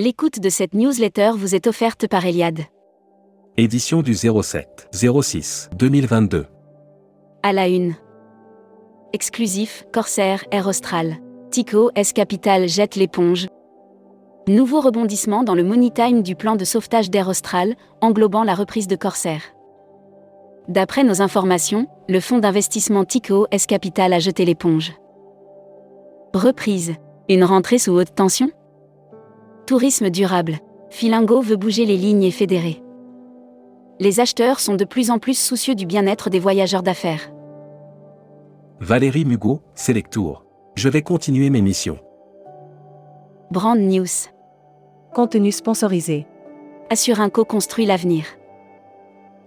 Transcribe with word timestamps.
L'écoute 0.00 0.38
de 0.38 0.48
cette 0.48 0.74
newsletter 0.74 1.32
vous 1.34 1.56
est 1.56 1.66
offerte 1.66 2.06
par 2.06 2.24
Eliade. 2.24 2.60
Édition 3.56 4.00
du 4.00 4.14
07 4.14 4.88
06 4.92 5.70
2022. 5.76 6.46
À 7.42 7.52
la 7.52 7.66
une. 7.66 7.96
Exclusif, 9.12 9.86
Corsair, 9.92 10.44
Air 10.52 10.68
Austral. 10.68 11.16
Tico 11.50 11.90
S 11.96 12.12
Capital 12.12 12.68
jette 12.68 12.94
l'éponge. 12.94 13.48
Nouveau 14.46 14.80
rebondissement 14.80 15.42
dans 15.42 15.56
le 15.56 15.64
money 15.64 15.90
time 15.90 16.22
du 16.22 16.36
plan 16.36 16.54
de 16.54 16.64
sauvetage 16.64 17.10
d'Air 17.10 17.26
Austral, 17.26 17.74
englobant 18.00 18.44
la 18.44 18.54
reprise 18.54 18.86
de 18.86 18.94
Corsair. 18.94 19.42
D'après 20.68 21.02
nos 21.02 21.22
informations, 21.22 21.88
le 22.08 22.20
fonds 22.20 22.38
d'investissement 22.38 23.04
Tico 23.04 23.48
S 23.50 23.66
Capital 23.66 24.12
a 24.12 24.20
jeté 24.20 24.44
l'éponge. 24.44 24.92
Reprise. 26.34 26.94
Une 27.28 27.42
rentrée 27.42 27.78
sous 27.78 27.94
haute 27.94 28.14
tension? 28.14 28.48
Tourisme 29.68 30.08
durable. 30.08 30.60
Filingo 30.88 31.42
veut 31.42 31.58
bouger 31.58 31.84
les 31.84 31.98
lignes 31.98 32.22
et 32.22 32.30
fédérer. 32.30 32.82
Les 34.00 34.18
acheteurs 34.18 34.60
sont 34.60 34.76
de 34.76 34.86
plus 34.86 35.10
en 35.10 35.18
plus 35.18 35.38
soucieux 35.38 35.74
du 35.74 35.84
bien-être 35.84 36.30
des 36.30 36.38
voyageurs 36.38 36.82
d'affaires. 36.82 37.30
Valérie 38.80 39.26
Mugo, 39.26 39.60
Selectour. 39.74 40.46
Je 40.74 40.88
vais 40.88 41.02
continuer 41.02 41.50
mes 41.50 41.60
missions. 41.60 41.98
Brand 43.50 43.78
News. 43.78 44.06
Contenu 45.14 45.52
sponsorisé. 45.52 46.26
Assurinco 46.88 47.44
construit 47.44 47.84
l'avenir. 47.84 48.24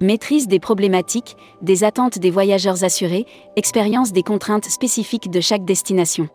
Maîtrise 0.01 0.47
des 0.47 0.59
problématiques, 0.59 1.35
des 1.63 1.83
attentes 1.83 2.19
des 2.19 2.29
voyageurs 2.29 2.83
assurés, 2.83 3.25
expérience 3.55 4.11
des 4.11 4.21
contraintes 4.21 4.65
spécifiques 4.65 5.31
de 5.31 5.41
chaque 5.41 5.65
destination. 5.65 6.29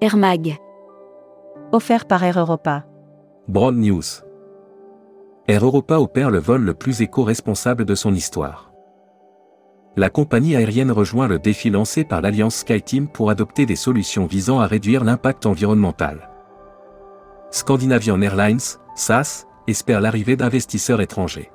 Air 0.00 0.16
Mag. 0.16 0.58
Offert 1.70 2.06
par 2.06 2.24
Air 2.24 2.38
Europa. 2.38 2.86
Broad 3.46 3.76
News. 3.76 4.22
Air 5.48 5.66
Europa 5.66 5.98
opère 5.98 6.30
le 6.30 6.38
vol 6.38 6.62
le 6.62 6.72
plus 6.72 7.02
éco-responsable 7.02 7.84
de 7.84 7.94
son 7.94 8.14
histoire. 8.14 8.72
La 9.94 10.08
compagnie 10.08 10.56
aérienne 10.56 10.90
rejoint 10.90 11.28
le 11.28 11.38
défi 11.38 11.68
lancé 11.68 12.04
par 12.04 12.22
l'Alliance 12.22 12.56
SkyTeam 12.56 13.06
pour 13.06 13.28
adopter 13.28 13.66
des 13.66 13.76
solutions 13.76 14.24
visant 14.24 14.60
à 14.60 14.66
réduire 14.66 15.04
l'impact 15.04 15.44
environnemental. 15.44 16.30
Scandinavian 17.50 18.22
Airlines, 18.22 18.78
SAS, 18.94 19.46
espère 19.66 20.00
l'arrivée 20.00 20.36
d'investisseurs 20.36 21.02
étrangers. 21.02 21.50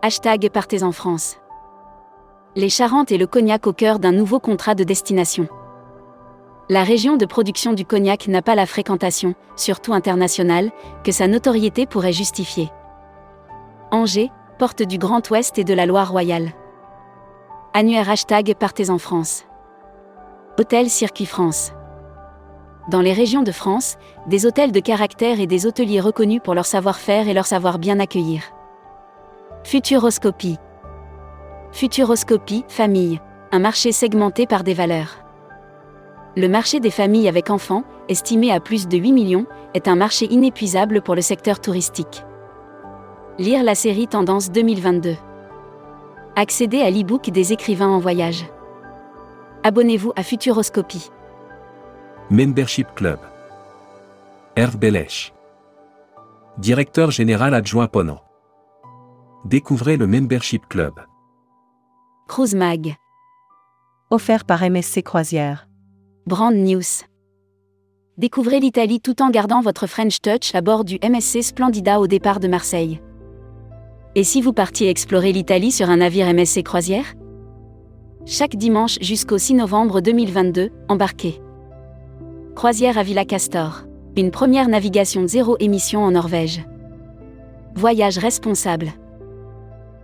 Hashtag 0.00 0.48
Partez 0.48 0.82
en 0.82 0.92
France. 0.92 1.36
Les 2.54 2.70
Charentes 2.70 3.12
et 3.12 3.18
le 3.18 3.26
cognac 3.26 3.66
au 3.66 3.74
cœur 3.74 3.98
d'un 3.98 4.12
nouveau 4.12 4.40
contrat 4.40 4.74
de 4.74 4.84
destination. 4.84 5.48
La 6.68 6.82
région 6.82 7.16
de 7.16 7.26
production 7.26 7.74
du 7.74 7.84
cognac 7.84 8.26
n'a 8.26 8.42
pas 8.42 8.56
la 8.56 8.66
fréquentation, 8.66 9.34
surtout 9.54 9.94
internationale, 9.94 10.72
que 11.04 11.12
sa 11.12 11.28
notoriété 11.28 11.86
pourrait 11.86 12.12
justifier. 12.12 12.72
Angers, 13.92 14.32
porte 14.58 14.82
du 14.82 14.98
Grand 14.98 15.30
Ouest 15.30 15.58
et 15.58 15.64
de 15.64 15.74
la 15.74 15.86
Loire 15.86 16.10
royale. 16.10 16.48
Annuaire 17.72 18.10
hashtag 18.10 18.54
Partez 18.58 18.90
en 18.90 18.98
France. 18.98 19.44
Hôtel 20.58 20.90
Circuit 20.90 21.26
France. 21.26 21.72
Dans 22.88 23.00
les 23.00 23.12
régions 23.12 23.42
de 23.44 23.52
France, 23.52 23.96
des 24.26 24.44
hôtels 24.44 24.72
de 24.72 24.80
caractère 24.80 25.38
et 25.38 25.46
des 25.46 25.66
hôteliers 25.66 26.00
reconnus 26.00 26.40
pour 26.42 26.54
leur 26.54 26.66
savoir-faire 26.66 27.28
et 27.28 27.34
leur 27.34 27.46
savoir 27.46 27.78
bien 27.78 28.00
accueillir. 28.00 28.42
Futuroscopie. 29.62 30.58
Futuroscopie, 31.70 32.64
famille. 32.66 33.20
Un 33.52 33.60
marché 33.60 33.92
segmenté 33.92 34.46
par 34.46 34.64
des 34.64 34.74
valeurs. 34.74 35.25
Le 36.38 36.48
marché 36.48 36.80
des 36.80 36.90
familles 36.90 37.28
avec 37.28 37.48
enfants, 37.48 37.84
estimé 38.10 38.52
à 38.52 38.60
plus 38.60 38.88
de 38.88 38.98
8 38.98 39.12
millions, 39.12 39.46
est 39.72 39.88
un 39.88 39.96
marché 39.96 40.26
inépuisable 40.30 41.00
pour 41.00 41.14
le 41.14 41.22
secteur 41.22 41.60
touristique. 41.60 42.24
Lire 43.38 43.64
la 43.64 43.74
série 43.74 44.06
Tendance 44.06 44.50
2022. 44.50 45.16
Accéder 46.36 46.82
à 46.82 46.90
l'e-book 46.90 47.30
des 47.30 47.54
écrivains 47.54 47.88
en 47.88 47.98
voyage. 47.98 48.44
Abonnez-vous 49.62 50.12
à 50.14 50.22
Futuroscopie. 50.22 51.10
Membership 52.28 52.88
Club. 52.94 53.18
Herve 54.56 54.76
Belesh. 54.76 55.32
Directeur 56.58 57.10
général 57.10 57.54
adjoint 57.54 57.86
Ponant. 57.86 58.20
Découvrez 59.46 59.96
le 59.96 60.06
Membership 60.06 60.68
Club. 60.68 61.00
Cruise 62.28 62.54
Mag. 62.54 62.96
Offert 64.10 64.44
par 64.44 64.62
MSC 64.68 65.02
Croisière. 65.02 65.65
Brand 66.28 66.56
News. 66.56 67.04
Découvrez 68.18 68.58
l'Italie 68.58 69.00
tout 69.00 69.22
en 69.22 69.30
gardant 69.30 69.60
votre 69.60 69.86
French 69.86 70.20
Touch 70.20 70.56
à 70.56 70.60
bord 70.60 70.84
du 70.84 70.98
MSC 71.00 71.40
Splendida 71.40 72.00
au 72.00 72.08
départ 72.08 72.40
de 72.40 72.48
Marseille. 72.48 73.00
Et 74.16 74.24
si 74.24 74.42
vous 74.42 74.52
partiez 74.52 74.90
explorer 74.90 75.30
l'Italie 75.30 75.70
sur 75.70 75.88
un 75.88 75.98
navire 75.98 76.26
MSC 76.34 76.64
Croisière? 76.64 77.14
Chaque 78.24 78.56
dimanche 78.56 78.98
jusqu'au 79.00 79.38
6 79.38 79.54
novembre 79.54 80.00
2022, 80.00 80.70
embarquez. 80.88 81.40
Croisière 82.56 82.98
à 82.98 83.04
Villa 83.04 83.24
Castor. 83.24 83.84
Une 84.16 84.32
première 84.32 84.66
navigation 84.66 85.28
zéro 85.28 85.56
émission 85.60 86.02
en 86.02 86.10
Norvège. 86.10 86.64
Voyage 87.76 88.18
responsable. 88.18 88.88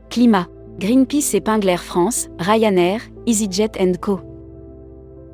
Climat. 0.09 0.47
Greenpeace 0.79 1.35
épingle 1.35 1.69
Air 1.69 1.83
France, 1.83 2.29
Ryanair, 2.39 3.01
EasyJet 3.27 3.73
Co. 4.01 4.21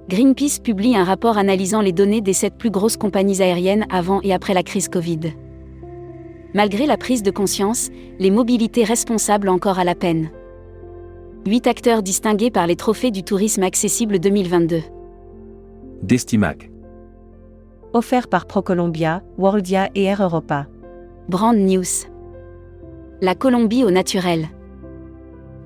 Greenpeace 0.08 0.60
publie 0.62 0.96
un 0.96 1.04
rapport 1.04 1.36
analysant 1.36 1.82
les 1.82 1.92
données 1.92 2.22
des 2.22 2.32
sept 2.32 2.54
plus 2.54 2.70
grosses 2.70 2.96
compagnies 2.96 3.42
aériennes 3.42 3.86
avant 3.90 4.20
et 4.22 4.32
après 4.32 4.54
la 4.54 4.62
crise 4.62 4.88
Covid. 4.88 5.34
Malgré 6.54 6.86
la 6.86 6.96
prise 6.96 7.22
de 7.22 7.30
conscience, 7.30 7.90
les 8.18 8.30
mobilités 8.30 8.84
responsables 8.84 9.50
encore 9.50 9.78
à 9.78 9.84
la 9.84 9.94
peine. 9.94 10.30
Huit 11.46 11.66
acteurs 11.66 12.02
distingués 12.02 12.50
par 12.50 12.66
les 12.66 12.76
trophées 12.76 13.10
du 13.10 13.22
tourisme 13.22 13.62
accessible 13.62 14.18
2022. 14.18 14.80
Destimac. 16.02 16.70
Offert 17.92 18.28
par 18.28 18.46
ProColombia, 18.46 19.22
Worldia 19.36 19.90
et 19.94 20.04
Air 20.04 20.22
Europa. 20.22 20.68
Brand 21.28 21.56
News. 21.56 22.08
La 23.20 23.34
Colombie 23.34 23.84
au 23.84 23.90
naturel. 23.90 24.48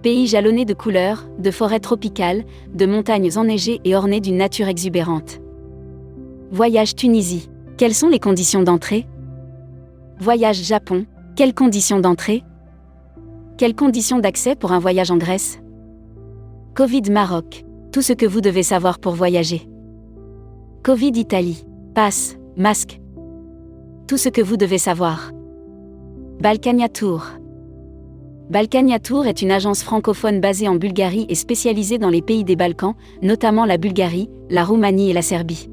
Pays 0.02 0.26
jalonné 0.26 0.64
de 0.64 0.74
couleurs, 0.74 1.28
de 1.38 1.52
forêts 1.52 1.78
tropicales, 1.78 2.44
de 2.74 2.86
montagnes 2.86 3.30
enneigées 3.36 3.80
et 3.84 3.94
ornées 3.94 4.20
d'une 4.20 4.36
nature 4.36 4.66
exubérante. 4.66 5.40
Voyage 6.50 6.96
Tunisie. 6.96 7.48
Quelles 7.76 7.94
sont 7.94 8.08
les 8.08 8.18
conditions 8.18 8.62
d'entrée? 8.62 9.06
Voyage 10.18 10.60
Japon. 10.60 11.06
Quelles 11.36 11.54
conditions 11.54 12.00
d'entrée? 12.00 12.42
Quelles 13.58 13.76
conditions 13.76 14.18
d'accès 14.18 14.56
pour 14.56 14.72
un 14.72 14.80
voyage 14.80 15.12
en 15.12 15.18
Grèce? 15.18 15.60
Covid 16.74 17.02
Maroc. 17.08 17.64
Tout 17.92 18.02
ce 18.02 18.12
que 18.12 18.26
vous 18.26 18.40
devez 18.40 18.64
savoir 18.64 18.98
pour 18.98 19.14
voyager. 19.14 19.68
Covid 20.82 21.12
Italie. 21.14 21.64
Passe, 21.94 22.36
masque. 22.56 23.00
Tout 24.08 24.16
ce 24.16 24.28
que 24.28 24.42
vous 24.42 24.56
devez 24.56 24.78
savoir. 24.78 25.30
Balkania 26.40 26.88
Tour. 26.88 27.24
Balkania 28.52 28.98
Tour 28.98 29.26
est 29.26 29.40
une 29.40 29.50
agence 29.50 29.82
francophone 29.82 30.38
basée 30.38 30.68
en 30.68 30.74
Bulgarie 30.74 31.24
et 31.30 31.34
spécialisée 31.34 31.96
dans 31.96 32.10
les 32.10 32.20
pays 32.20 32.44
des 32.44 32.54
Balkans, 32.54 32.94
notamment 33.22 33.64
la 33.64 33.78
Bulgarie, 33.78 34.28
la 34.50 34.62
Roumanie 34.62 35.08
et 35.08 35.14
la 35.14 35.22
Serbie. 35.22 35.70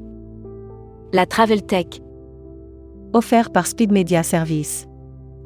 La 1.12 1.26
Travel 1.26 1.66
Tech. 1.66 2.00
Offert 3.12 3.52
par 3.52 3.66
Speed 3.66 3.92
Media 3.92 4.22
Service. 4.22 4.88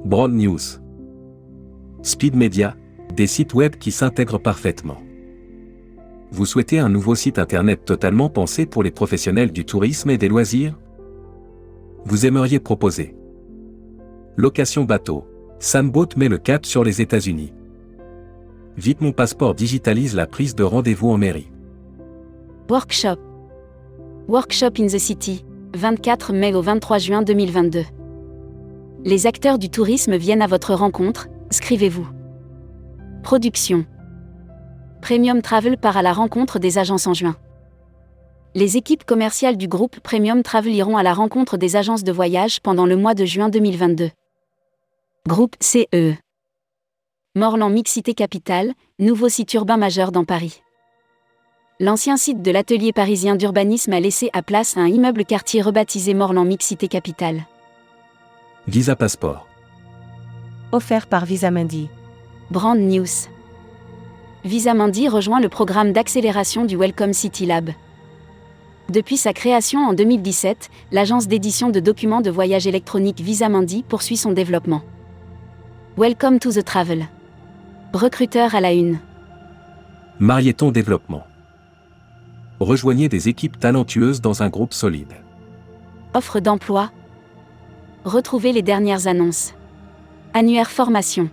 Broad 0.05 0.33
News. 0.33 0.61
Speed 2.03 2.37
Media, 2.37 2.77
des 3.17 3.27
sites 3.27 3.53
web 3.53 3.75
qui 3.81 3.91
s'intègrent 3.91 4.39
parfaitement. 4.39 4.99
Vous 6.31 6.47
souhaitez 6.47 6.79
un 6.79 6.89
nouveau 6.89 7.17
site 7.17 7.41
internet 7.41 7.85
totalement 7.85 8.29
pensé 8.29 8.65
pour 8.65 8.85
les 8.85 8.93
professionnels 8.93 9.51
du 9.51 9.65
tourisme 9.65 10.11
et 10.11 10.19
des 10.19 10.29
loisirs? 10.29 10.79
Vous 12.05 12.27
aimeriez 12.27 12.61
proposer 12.61 13.17
Location 14.37 14.85
bateau. 14.85 15.25
Samboat 15.59 16.09
met 16.17 16.29
le 16.29 16.39
cap 16.39 16.67
sur 16.67 16.85
les 16.85 17.01
États-Unis. 17.01 17.53
Vite 18.77 19.01
mon 19.01 19.13
passeport 19.13 19.55
digitalise 19.55 20.15
la 20.15 20.27
prise 20.27 20.55
de 20.55 20.65
rendez-vous 20.65 21.11
en 21.11 21.17
mairie. 21.17 21.51
Workshop. 22.69 23.19
Workshop 24.29 24.73
in 24.79 24.87
the 24.87 24.99
City, 24.99 25.45
24 25.75 26.33
mai 26.33 26.55
au 26.55 26.61
23 26.61 26.99
juin 26.99 27.23
2022. 27.23 27.85
Les 29.05 29.27
acteurs 29.27 29.59
du 29.59 29.71
tourisme 29.71 30.17
viennent 30.17 30.43
à 30.43 30.47
votre 30.47 30.75
rencontre, 30.75 31.29
scrivez-vous. 31.51 32.09
Production. 33.23 33.87
Premium 35.03 35.41
Travel 35.41 35.77
part 35.77 35.97
à 35.97 36.03
la 36.03 36.13
rencontre 36.13 36.59
des 36.59 36.79
agences 36.79 37.07
en 37.07 37.15
juin. 37.15 37.37
Les 38.55 38.77
équipes 38.77 39.05
commerciales 39.05 39.57
du 39.57 39.69
groupe 39.69 40.01
Premium 40.01 40.43
Travel 40.43 40.75
iront 40.75 40.97
à 40.97 41.03
la 41.03 41.13
rencontre 41.13 41.57
des 41.57 41.77
agences 41.77 42.05
de 42.05 42.13
voyage 42.13 42.61
pendant 42.61 42.87
le 42.87 42.97
mois 42.97 43.15
de 43.15 43.25
juin 43.25 43.49
2022. 43.49 44.11
Groupe 45.27 45.57
CE. 45.63 46.13
Morland 47.35 47.71
Mixité 47.71 48.13
Capital, 48.13 48.75
nouveau 48.99 49.31
site 49.31 49.55
urbain 49.55 49.79
majeur 49.79 50.13
dans 50.13 50.27
Paris. 50.27 50.61
L'ancien 51.81 52.19
site 52.19 52.43
de 52.43 52.51
l'atelier 52.51 52.93
parisien 52.93 53.35
d'urbanisme 53.35 53.95
a 53.95 54.01
laissé 54.01 54.29
à 54.35 54.43
place 54.43 54.77
un 54.77 54.85
immeuble 54.87 55.25
quartier 55.25 55.63
rebaptisé 55.63 56.13
Morland 56.13 56.45
Mixité 56.45 56.89
Capital. 56.89 57.47
Visa 58.69 58.97
Passport. 58.97 59.47
Offert 60.73 61.07
par 61.07 61.25
Visamundi. 61.25 61.89
Brand 62.51 62.79
News. 62.79 63.31
Visamundi 64.45 65.09
rejoint 65.09 65.41
le 65.41 65.49
programme 65.49 65.95
d'accélération 65.95 66.67
du 66.67 66.77
Welcome 66.77 67.15
City 67.15 67.47
Lab. 67.47 67.71
Depuis 68.91 69.17
sa 69.17 69.33
création 69.33 69.87
en 69.87 69.95
2017, 69.95 70.69
l'agence 70.93 71.29
d'édition 71.29 71.71
de 71.71 71.81
documents 71.81 72.21
de 72.21 72.31
voyage 72.31 72.67
électronique 72.67 73.23
Visamundi 73.23 73.87
poursuit 73.89 74.19
son 74.19 74.33
développement. 74.33 74.83
Welcome 75.97 76.41
to 76.41 76.51
the 76.51 76.65
travel. 76.65 77.07
Recruteur 77.93 78.57
à 78.57 78.61
la 78.61 78.73
une. 78.73 78.99
Marieton 80.19 80.73
Développement. 80.73 81.25
Rejoignez 82.59 83.09
des 83.09 83.29
équipes 83.29 83.61
talentueuses 83.61 84.21
dans 84.21 84.43
un 84.43 84.49
groupe 84.49 84.75
solide. 84.75 85.13
Offre 86.13 86.41
d'emploi. 86.41 86.91
Retrouvez 88.05 88.51
les 88.51 88.63
dernières 88.63 89.07
annonces. 89.07 89.55
Annuaire 90.33 90.73
formation. 90.73 91.31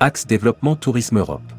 Axe 0.00 0.26
Développement 0.26 0.74
Tourisme 0.74 1.18
Europe. 1.18 1.52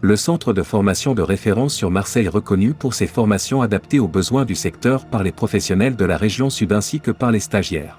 Le 0.00 0.16
centre 0.16 0.54
de 0.54 0.62
formation 0.62 1.14
de 1.14 1.20
référence 1.20 1.74
sur 1.74 1.90
Marseille 1.90 2.28
reconnu 2.28 2.72
pour 2.72 2.94
ses 2.94 3.06
formations 3.06 3.60
adaptées 3.60 4.00
aux 4.00 4.08
besoins 4.08 4.46
du 4.46 4.54
secteur 4.54 5.04
par 5.04 5.24
les 5.24 5.32
professionnels 5.32 5.96
de 5.96 6.06
la 6.06 6.16
région 6.16 6.48
sud 6.48 6.72
ainsi 6.72 7.00
que 7.00 7.10
par 7.10 7.32
les 7.32 7.40
stagiaires. 7.40 7.98